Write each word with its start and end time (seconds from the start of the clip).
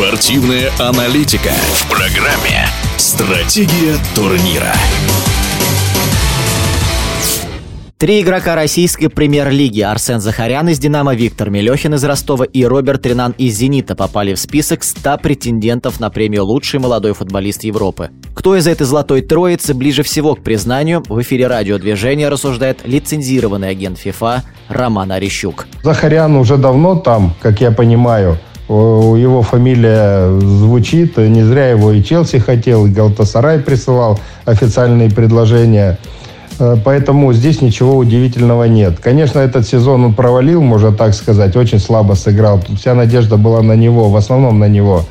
Спортивная 0.00 0.70
аналитика 0.78 1.50
в 1.74 1.90
программе 1.90 2.66
«Стратегия 2.96 3.96
турнира». 4.14 4.72
Три 7.98 8.22
игрока 8.22 8.54
российской 8.54 9.08
премьер-лиги 9.08 9.82
Арсен 9.82 10.20
Захарян 10.20 10.70
из 10.70 10.78
«Динамо», 10.78 11.14
Виктор 11.14 11.50
Мелехин 11.50 11.92
из 11.92 12.02
Ростова 12.02 12.46
и 12.46 12.64
Роберт 12.64 13.04
Ренан 13.04 13.34
из 13.36 13.58
«Зенита» 13.58 13.94
попали 13.94 14.32
в 14.32 14.38
список 14.38 14.84
100 14.84 15.18
претендентов 15.18 16.00
на 16.00 16.08
премию 16.08 16.46
«Лучший 16.46 16.80
молодой 16.80 17.12
футболист 17.12 17.64
Европы». 17.64 18.08
Кто 18.34 18.56
из 18.56 18.66
этой 18.66 18.86
золотой 18.86 19.20
троицы 19.20 19.74
ближе 19.74 20.02
всего 20.02 20.34
к 20.34 20.42
признанию, 20.42 21.02
в 21.06 21.20
эфире 21.20 21.46
радиодвижения 21.46 22.30
рассуждает 22.30 22.78
лицензированный 22.86 23.68
агент 23.68 23.98
ФИФА 23.98 24.44
Роман 24.68 25.12
Орещук. 25.12 25.66
Захарян 25.82 26.36
уже 26.36 26.56
давно 26.56 26.96
там, 26.96 27.34
как 27.42 27.60
я 27.60 27.70
понимаю. 27.70 28.38
Его 28.70 29.42
фамилия 29.42 30.38
звучит, 30.38 31.16
не 31.16 31.42
зря 31.42 31.70
его 31.70 31.92
и 31.92 32.02
Челси 32.02 32.38
хотел, 32.38 32.86
и 32.86 32.90
Галтасарай 32.90 33.58
присылал 33.58 34.18
официальные 34.44 35.10
предложения– 35.10 35.98
Э, 36.60 36.76
поэтому 36.84 37.32
здесь 37.32 37.62
ничего 37.62 37.96
удивительного 37.96 38.64
нет. 38.64 39.00
Конечно, 39.00 39.40
этот 39.40 39.66
сезон 39.66 40.04
он 40.04 40.14
провалил, 40.14 40.60
можно 40.60 40.92
так 40.92 41.14
сказать, 41.14 41.56
очень 41.56 41.78
слабо 41.78 42.14
сыграл. 42.14 42.60
Вся 42.76 42.94
надежда 42.94 43.36
была 43.36 43.62
на 43.62 43.72
него, 43.72 44.10
в 44.10 44.16
основном 44.16 44.58
на 44.58 44.68
него. 44.68 45.04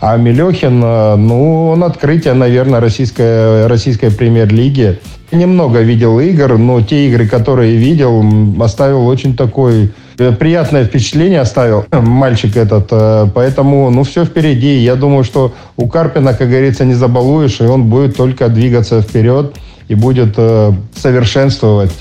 А 0.00 0.16
Мелехин, 0.16 0.82
э, 0.82 1.16
ну, 1.16 1.68
он 1.68 1.84
открытие, 1.84 2.34
наверное, 2.34 2.80
российской, 2.80 3.66
российской 3.66 4.10
премьер-лиги. 4.10 4.98
Немного 5.30 5.80
видел 5.80 6.20
игр, 6.20 6.58
но 6.58 6.80
те 6.80 7.06
игры, 7.08 7.28
которые 7.28 7.76
видел, 7.76 8.24
оставил 8.60 9.06
очень 9.06 9.36
такой 9.36 9.92
приятное 10.16 10.84
впечатление 10.84 11.40
оставил 11.40 11.86
мальчик 11.92 12.56
этот. 12.56 13.32
Поэтому, 13.34 13.90
ну, 13.90 14.04
все 14.04 14.24
впереди. 14.24 14.78
Я 14.78 14.96
думаю, 14.96 15.24
что 15.24 15.54
у 15.76 15.88
Карпина, 15.88 16.34
как 16.34 16.48
говорится, 16.48 16.84
не 16.84 16.94
забалуешь, 16.94 17.60
и 17.60 17.64
он 17.64 17.84
будет 17.84 18.16
только 18.16 18.48
двигаться 18.48 19.00
вперед 19.00 19.54
и 19.88 19.94
будет 19.94 20.34
э, 20.36 20.72
совершенствовать 20.96 21.92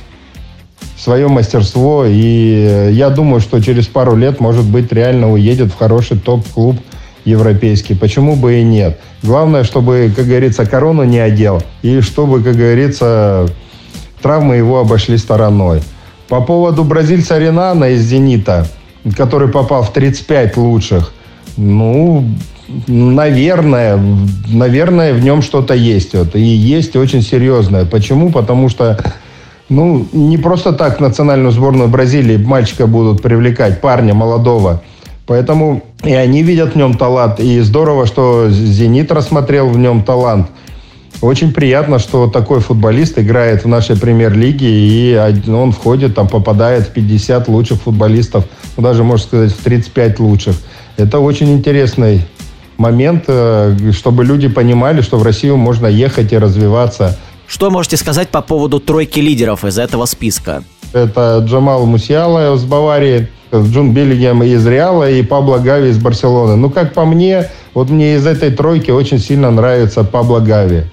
свое 0.98 1.28
мастерство. 1.28 2.06
И 2.08 2.68
э, 2.70 2.92
я 2.92 3.10
думаю, 3.10 3.42
что 3.42 3.62
через 3.62 3.88
пару 3.88 4.16
лет, 4.16 4.40
может 4.40 4.66
быть, 4.66 4.92
реально 4.92 5.32
уедет 5.32 5.72
в 5.72 5.78
хороший 5.78 6.18
топ-клуб 6.18 6.78
европейский. 7.26 7.96
Почему 7.96 8.36
бы 8.36 8.60
и 8.60 8.64
нет? 8.64 9.00
Главное, 9.22 9.64
чтобы, 9.64 10.12
как 10.16 10.26
говорится, 10.26 10.66
корону 10.66 11.04
не 11.04 11.20
одел. 11.20 11.62
И 11.82 12.02
чтобы, 12.02 12.44
как 12.44 12.56
говорится, 12.56 13.48
травмы 14.22 14.56
его 14.56 14.80
обошли 14.80 15.18
стороной. 15.18 15.82
По 16.30 16.42
поводу 16.42 16.84
бразильца 16.84 17.38
Ренана 17.38 17.86
из 17.86 18.02
«Зенита», 18.02 18.68
который 19.18 19.50
попал 19.50 19.84
в 19.84 19.92
35 19.92 20.58
лучших, 20.58 21.14
ну, 21.58 22.26
наверное, 22.88 24.00
наверное, 24.48 25.14
в 25.14 25.24
нем 25.24 25.42
что-то 25.42 25.74
есть. 25.74 26.14
Вот, 26.14 26.36
и 26.36 26.42
есть 26.42 26.96
очень 26.96 27.22
серьезное. 27.22 27.86
Почему? 27.86 28.32
Потому 28.32 28.70
что 28.70 29.04
ну, 29.70 30.06
не 30.12 30.38
просто 30.38 30.74
так 30.74 31.00
национальную 31.00 31.52
сборную 31.52 31.90
Бразилии 31.90 32.38
мальчика 32.38 32.88
будут 32.88 33.22
привлекать, 33.22 33.82
парня 33.82 34.14
молодого. 34.14 34.82
Поэтому 35.26 35.84
и 36.04 36.14
они 36.14 36.44
видят 36.44 36.74
в 36.74 36.76
нем 36.76 36.96
талант. 36.96 37.40
И 37.40 37.60
здорово, 37.62 38.06
что 38.06 38.50
«Зенит» 38.50 39.12
рассмотрел 39.12 39.70
в 39.70 39.78
нем 39.78 40.04
талант. 40.04 40.48
Очень 41.24 41.54
приятно, 41.54 42.00
что 42.00 42.28
такой 42.28 42.60
футболист 42.60 43.18
играет 43.18 43.64
в 43.64 43.68
нашей 43.70 43.96
премьер-лиге, 43.96 44.68
и 44.68 45.18
он 45.50 45.72
входит, 45.72 46.16
там 46.16 46.28
попадает 46.28 46.88
в 46.88 46.92
50 46.92 47.48
лучших 47.48 47.82
футболистов, 47.82 48.44
ну, 48.76 48.84
даже, 48.84 49.06
можно 49.06 49.26
сказать, 49.26 49.54
в 49.54 49.64
35 49.64 50.20
лучших. 50.20 50.56
Это 50.98 51.20
очень 51.20 51.54
интересный 51.54 52.26
момент, 52.76 53.24
э, 53.28 53.92
чтобы 53.94 54.26
люди 54.26 54.50
понимали, 54.50 55.00
что 55.00 55.16
в 55.16 55.24
Россию 55.24 55.56
можно 55.56 55.88
ехать 55.88 56.34
и 56.34 56.38
развиваться. 56.38 57.18
Что 57.48 57.72
можете 57.72 57.96
сказать 57.96 58.28
по 58.28 58.42
поводу 58.42 58.82
тройки 58.82 59.22
лидеров 59.22 59.64
из 59.64 59.78
этого 59.78 60.06
списка? 60.08 60.62
Это 60.92 61.42
Джамал 61.48 61.86
Мусиала 61.86 62.54
из 62.54 62.66
Баварии, 62.66 63.30
Джун 63.54 63.94
Беллигем 63.94 64.44
из 64.44 64.68
Реала 64.68 65.10
и 65.10 65.24
Пабло 65.24 65.60
Гави 65.60 65.88
из 65.88 66.00
Барселоны. 66.00 66.58
Ну, 66.58 66.70
как 66.70 66.94
по 66.94 67.06
мне, 67.06 67.50
вот 67.74 67.90
мне 67.90 68.16
из 68.16 68.28
этой 68.28 68.52
тройки 68.52 68.92
очень 68.92 69.20
сильно 69.20 69.52
нравится 69.52 70.04
Пабло 70.04 70.42
Гави. 70.42 70.84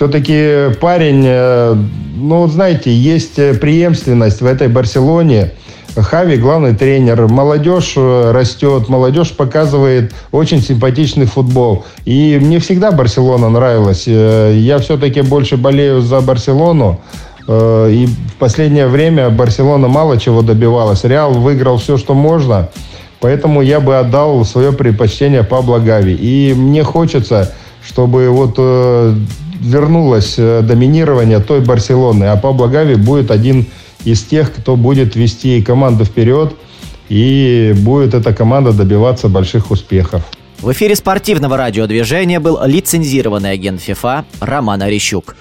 Все-таки 0.00 0.74
парень, 0.80 1.24
э, 1.26 1.76
ну, 2.16 2.46
знаете, 2.46 2.90
есть 2.90 3.36
преемственность 3.60 4.40
в 4.40 4.46
этой 4.46 4.68
Барселоне– 4.68 5.52
Хави 5.96 6.36
главный 6.36 6.74
тренер. 6.74 7.26
Молодежь 7.28 7.94
э, 7.96 8.30
растет, 8.32 8.88
молодежь 8.88 9.32
показывает 9.32 10.12
очень 10.30 10.62
симпатичный 10.62 11.26
футбол. 11.26 11.84
И 12.04 12.38
мне 12.40 12.60
всегда 12.60 12.92
Барселона 12.92 13.48
нравилась. 13.48 14.04
Э, 14.06 14.54
я 14.56 14.78
все-таки 14.78 15.22
больше 15.22 15.56
болею 15.56 16.00
за 16.00 16.20
Барселону. 16.20 17.00
Э, 17.48 17.90
и 17.90 18.06
в 18.06 18.34
последнее 18.38 18.86
время 18.86 19.30
Барселона 19.30 19.88
мало 19.88 20.18
чего 20.18 20.42
добивалась. 20.42 21.04
Реал 21.04 21.32
выиграл 21.32 21.78
все, 21.78 21.96
что 21.96 22.14
можно. 22.14 22.68
Поэтому 23.20 23.60
я 23.60 23.80
бы 23.80 23.98
отдал 23.98 24.44
свое 24.44 24.72
предпочтение 24.72 25.42
Пабло 25.42 25.78
Гави. 25.78 26.14
И 26.14 26.54
мне 26.54 26.84
хочется, 26.84 27.52
чтобы 27.84 28.30
вот 28.30 28.58
вернулось 29.60 30.36
доминирование 30.36 31.38
той 31.40 31.60
Барселоны. 31.60 32.24
А 32.24 32.36
Пабло 32.36 32.66
Гави 32.66 32.96
будет 32.96 33.30
один 33.30 33.66
из 34.04 34.22
тех, 34.22 34.52
кто 34.52 34.76
будет 34.76 35.14
вести 35.14 35.62
команду 35.62 36.04
вперед, 36.04 36.54
и 37.08 37.74
будет 37.76 38.14
эта 38.14 38.32
команда 38.32 38.72
добиваться 38.72 39.28
больших 39.28 39.70
успехов. 39.70 40.22
В 40.60 40.72
эфире 40.72 40.94
спортивного 40.94 41.56
радиодвижения 41.56 42.38
был 42.38 42.58
лицензированный 42.64 43.52
агент 43.52 43.80
ФИФА 43.80 44.24
Роман 44.40 44.82
Орещук. 44.82 45.36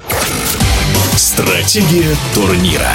Стратегия 1.16 2.16
турнира. 2.34 2.94